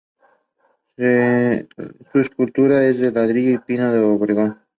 Su 0.97 1.03
estructura 2.19 2.83
es 2.87 2.97
de 2.97 3.11
ladrillo 3.11 3.51
y 3.51 3.57
pino 3.59 4.15
oregón. 4.17 4.57